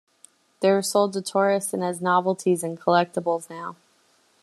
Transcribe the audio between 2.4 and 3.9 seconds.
and collectibles now.